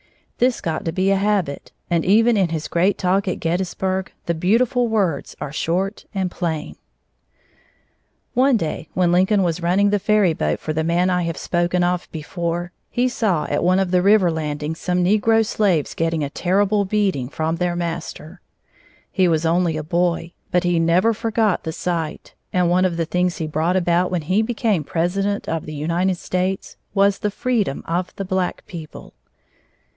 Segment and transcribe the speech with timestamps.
[0.39, 4.33] This got to be a habit, and even in his great talk at Gettysburg the
[4.33, 6.75] beautiful words are short and plain.
[8.33, 11.83] One day when Lincoln was running the ferry boat for the man I have spoken
[11.83, 16.31] of before, he saw at one of the river landings some negro slaves getting a
[16.31, 18.41] terrible beating by their master.
[19.11, 23.05] He was only a boy, but he never forgot the sight, and one of the
[23.05, 27.83] things he brought about when he became President of the United States was the freedom
[27.85, 29.13] of the black people.